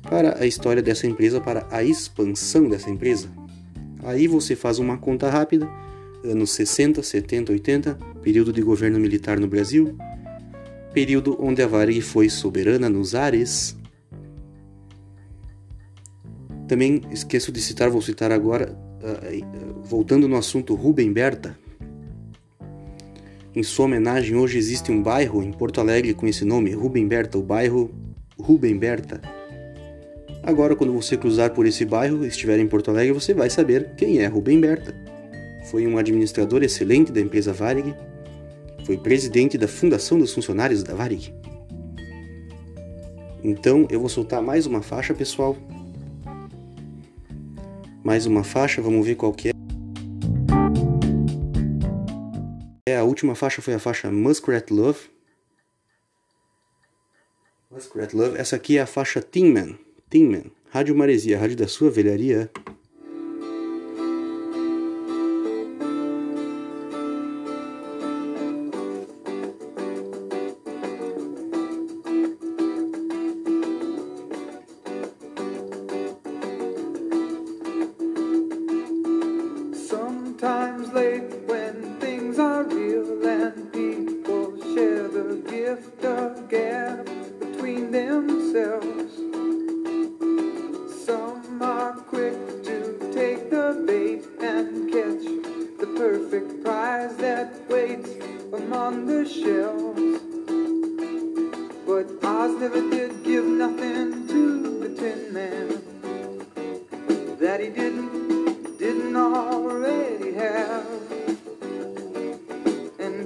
[0.03, 3.31] para a história dessa empresa, para a expansão dessa empresa.
[4.05, 5.67] Aí você faz uma conta rápida,
[6.23, 9.97] anos 60, 70, 80, período de governo militar no Brasil,
[10.93, 13.75] período onde a Varig foi soberana nos ares.
[16.69, 21.62] Também esqueço de citar, vou citar agora, uh, voltando no assunto Rubem Berta.
[23.55, 27.37] Em sua homenagem, hoje existe um bairro em Porto Alegre com esse nome, Rubem Berta,
[27.39, 27.91] o bairro
[28.39, 29.21] Rubem Berta
[30.43, 34.19] Agora, quando você cruzar por esse bairro, estiver em Porto Alegre, você vai saber quem
[34.19, 34.93] é Rubem Berta.
[35.71, 37.95] Foi um administrador excelente da empresa Varig,
[38.85, 41.33] foi presidente da Fundação dos Funcionários da Varig.
[43.45, 45.57] Então, eu vou soltar mais uma faixa, pessoal.
[48.03, 49.52] Mais uma faixa, vamos ver qual que é.
[52.93, 54.99] É, a última faixa foi a faixa Muskrat Love.
[57.71, 58.37] Muskrat Love.
[58.37, 59.79] Essa aqui é a faixa Tin Man.
[60.11, 62.51] Tinman, Rádio Maresia, rádio da sua velharia.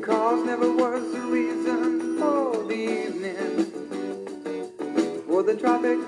[0.07, 3.67] cause never was the reason for the evening,
[5.27, 5.99] for the tropic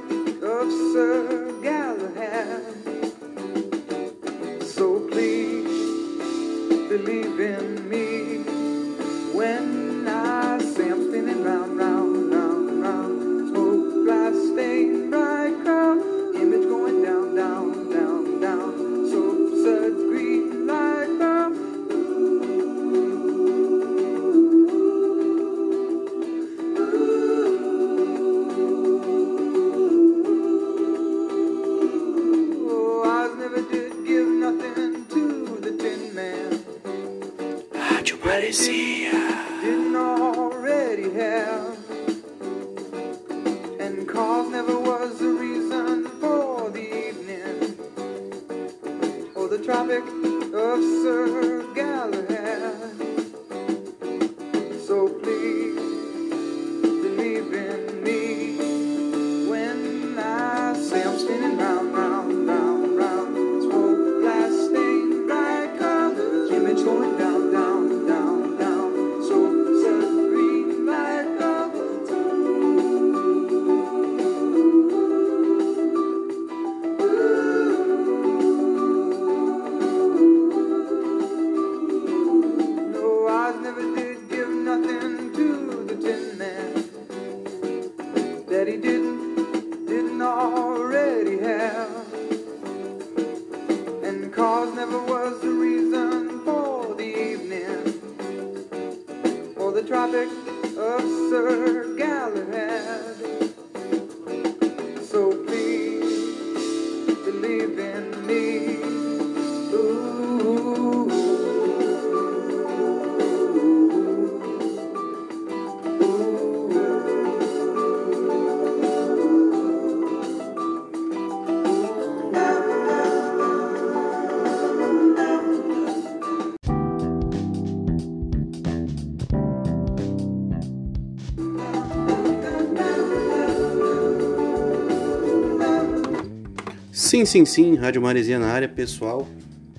[137.19, 139.27] Sim, sim, sim, Rádio Maresia na área, pessoal.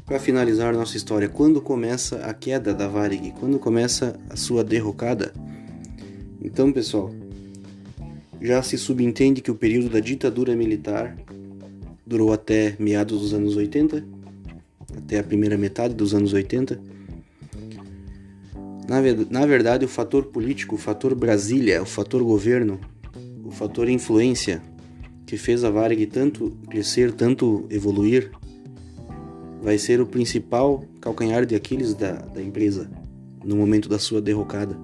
[0.05, 3.31] Para finalizar nossa história, quando começa a queda da Varig?
[3.39, 5.33] Quando começa a sua derrocada?
[6.41, 7.15] Então, pessoal,
[8.41, 11.15] já se subentende que o período da ditadura militar
[12.05, 14.03] durou até meados dos anos 80,
[14.97, 16.77] até a primeira metade dos anos 80.
[18.85, 18.97] Na,
[19.29, 22.81] na verdade, o fator político, o fator Brasília, o fator governo,
[23.45, 24.61] o fator influência
[25.29, 28.31] que fez a Varig tanto crescer, tanto evoluir,
[29.61, 32.89] vai ser o principal calcanhar de Aquiles da, da empresa
[33.45, 34.75] no momento da sua derrocada.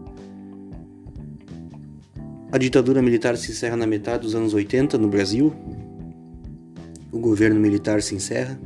[2.51, 5.51] A ditadura militar se encerra na metade dos anos 80 no Brasil.
[7.11, 8.59] O governo militar se encerra.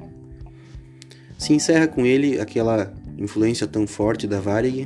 [1.37, 4.85] Se encerra com ele aquela influência tão forte da Varig,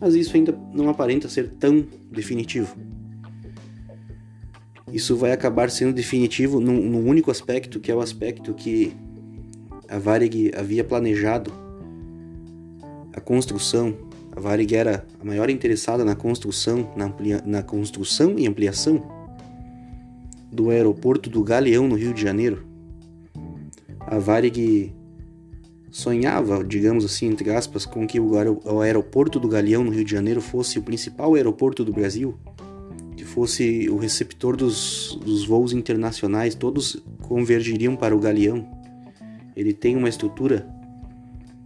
[0.00, 2.74] mas isso ainda não aparenta ser tão definitivo.
[4.92, 8.94] Isso vai acabar sendo definitivo num, num único aspecto, que é o aspecto que
[9.88, 11.52] a Varig havia planejado
[13.12, 13.96] a construção.
[14.34, 17.12] A Varig era a maior interessada na construção, na,
[17.44, 19.02] na construção e ampliação
[20.52, 22.64] do aeroporto do Galeão no Rio de Janeiro.
[24.00, 24.94] A Varig
[25.90, 30.40] sonhava, digamos assim, entre aspas, com que o aeroporto do Galeão no Rio de Janeiro
[30.40, 32.38] fosse o principal aeroporto do Brasil,
[33.36, 38.66] fosse o receptor dos, dos voos internacionais, todos convergiriam para o Galeão.
[39.54, 40.66] Ele tem uma estrutura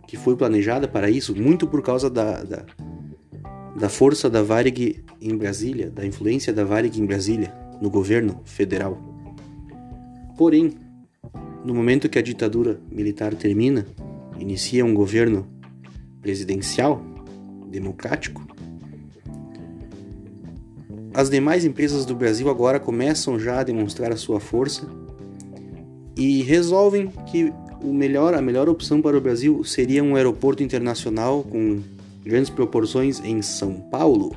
[0.08, 2.66] que foi planejada para isso, muito por causa da, da,
[3.78, 9.00] da força da Varig em Brasília, da influência da Varig em Brasília, no governo federal.
[10.36, 10.72] Porém,
[11.64, 13.86] no momento que a ditadura militar termina,
[14.40, 15.46] inicia um governo
[16.20, 17.00] presidencial,
[17.70, 18.44] democrático,
[21.12, 24.86] as demais empresas do Brasil agora começam já a demonstrar a sua força
[26.16, 27.52] e resolvem que
[27.82, 31.80] o melhor, a melhor opção para o Brasil seria um aeroporto internacional com
[32.22, 34.36] grandes proporções em São Paulo.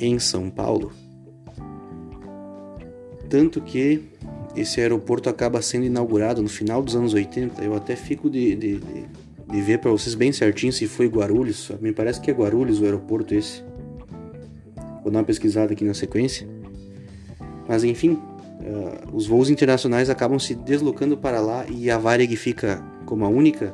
[0.00, 0.92] Em São Paulo.
[3.28, 4.02] Tanto que
[4.54, 7.62] esse aeroporto acaba sendo inaugurado no final dos anos 80.
[7.62, 9.04] Eu até fico de, de, de,
[9.50, 11.70] de ver para vocês bem certinho se foi Guarulhos.
[11.80, 13.62] Me parece que é Guarulhos o aeroporto esse.
[15.06, 16.48] Vou dar uma pesquisada aqui na sequência.
[17.68, 22.82] Mas enfim, uh, os voos internacionais acabam se deslocando para lá e a Varig fica
[23.04, 23.72] como a única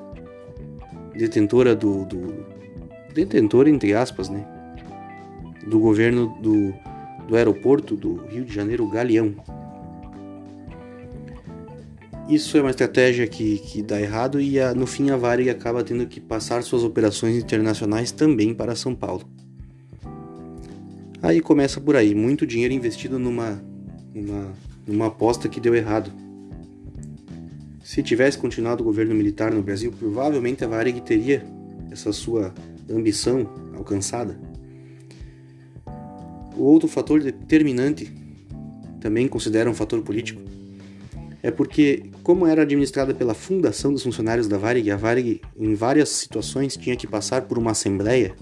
[1.16, 2.44] detentora do, do
[3.14, 4.46] detentora entre aspas, né,
[5.66, 6.74] do governo do,
[7.26, 9.34] do aeroporto do Rio de Janeiro Galeão.
[12.28, 15.82] Isso é uma estratégia que, que dá errado e a, no fim a Varig acaba
[15.82, 19.24] tendo que passar suas operações internacionais também para São Paulo.
[21.22, 23.62] Aí começa por aí, muito dinheiro investido numa,
[24.12, 24.52] numa,
[24.84, 26.10] numa aposta que deu errado.
[27.84, 31.44] Se tivesse continuado o governo militar no Brasil, provavelmente a Varig teria
[31.92, 32.52] essa sua
[32.90, 34.36] ambição alcançada.
[36.56, 38.12] O outro fator determinante,
[39.00, 40.40] também considera um fator político,
[41.42, 46.08] é porque, como era administrada pela Fundação dos Funcionários da Varig, a Varig, em várias
[46.08, 48.34] situações, tinha que passar por uma assembleia.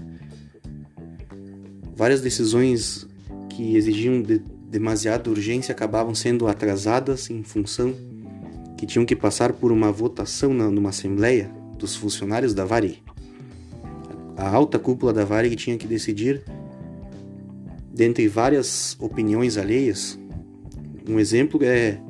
[2.01, 3.07] Várias decisões
[3.47, 7.93] que exigiam de demasiada urgência acabavam sendo atrasadas em função
[8.75, 13.03] que tinham que passar por uma votação numa assembleia dos funcionários da Varig.
[14.35, 16.41] A alta cúpula da Varig tinha que decidir,
[17.93, 20.17] dentre várias opiniões alheias.
[21.07, 22.01] Um exemplo é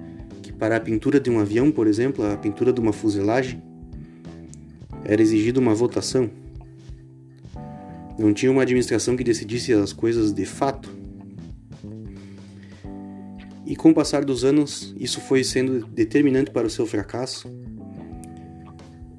[0.57, 3.61] para a pintura de um avião, por exemplo, a pintura de uma fuselagem,
[5.03, 6.29] era exigida uma votação.
[8.21, 10.95] Não tinha uma administração que decidisse as coisas de fato.
[13.65, 17.49] E com o passar dos anos, isso foi sendo determinante para o seu fracasso,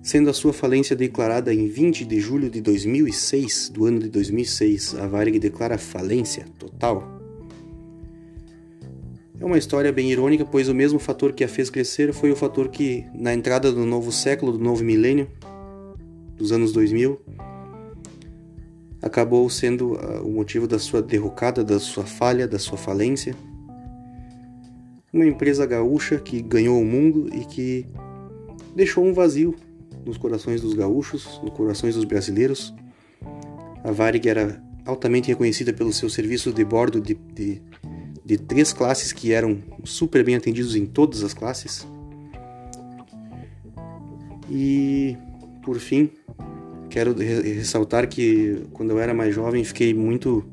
[0.00, 4.94] sendo a sua falência declarada em 20 de julho de 2006, do ano de 2006,
[4.94, 7.20] a Varig declara falência total.
[9.40, 12.36] É uma história bem irônica, pois o mesmo fator que a fez crescer foi o
[12.36, 15.28] fator que, na entrada do novo século, do novo milênio,
[16.36, 17.20] dos anos 2000,
[19.02, 23.34] acabou sendo uh, o motivo da sua derrocada, da sua falha, da sua falência.
[25.12, 27.86] Uma empresa gaúcha que ganhou o mundo e que
[28.74, 29.54] deixou um vazio
[30.06, 32.74] nos corações dos gaúchos, nos corações dos brasileiros.
[33.84, 37.60] A Varig era altamente reconhecida pelo seu serviço de bordo de, de
[38.24, 41.86] de três classes que eram super bem atendidos em todas as classes.
[44.48, 45.16] E
[45.62, 46.10] por fim,
[46.92, 50.44] quero ressaltar que quando eu era mais jovem fiquei muito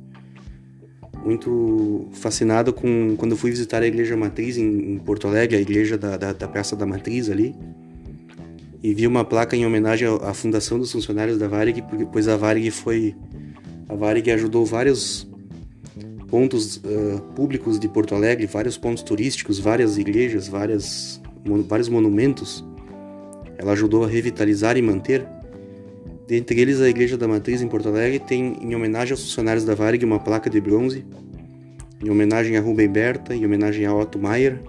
[1.25, 5.97] muito fascinado com quando fui visitar a igreja matriz em, em Porto Alegre, a igreja
[5.97, 7.53] da, da, da, Praça da Matriz ali,
[8.81, 12.71] e vi uma placa em homenagem à fundação dos funcionários da Varig, pois a Varig
[12.71, 13.13] foi
[13.89, 15.27] a Varig ajudou vários
[16.29, 22.63] pontos uh, públicos de Porto Alegre, vários pontos turísticos, várias igrejas, várias, mon vários monumentos.
[23.57, 25.27] Ela ajudou a revitalizar e manter.
[26.29, 29.73] Dentre eles, a Igreja da Matriz em Porto Alegre tem, em homenagem aos funcionários da
[29.73, 31.03] Varig, uma placa de bronze,
[32.01, 34.61] em homenagem a Rubem Berta, em homenagem a Otto Maier.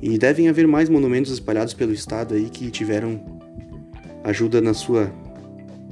[0.00, 3.40] E devem haver mais monumentos espalhados pelo estado aí que tiveram
[4.24, 5.12] ajuda na sua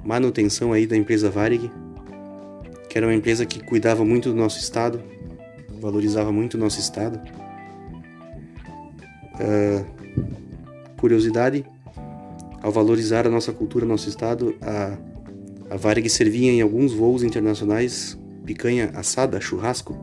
[0.05, 1.71] manutenção aí da empresa Varig
[2.89, 5.03] que era uma empresa que cuidava muito do nosso estado,
[5.81, 7.21] valorizava muito o nosso estado.
[9.35, 9.85] Uh,
[10.97, 11.65] curiosidade,
[12.63, 14.99] ao valorizar a nossa cultura, nosso estado, a,
[15.71, 19.97] a Varig servia em alguns voos internacionais picanha assada, churrasco,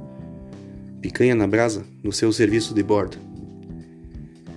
[1.01, 3.17] picanha na brasa, no seu serviço de bordo.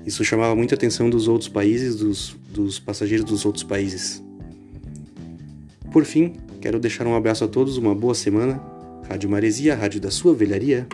[0.05, 4.23] Isso chamava muita atenção dos outros países, dos, dos passageiros dos outros países.
[5.91, 8.61] Por fim, Quero deixar um abraço a todos, uma boa semana.
[9.09, 10.87] Rádio Maresia, rádio da sua velharia.